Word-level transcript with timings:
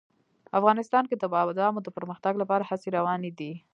افغانستان 0.59 1.03
کې 1.09 1.15
د 1.17 1.23
بادامو 1.33 1.79
د 1.83 1.89
پرمختګ 1.97 2.33
لپاره 2.41 2.67
هڅې 2.69 2.89
روانې 2.97 3.31
دي. 3.39 3.53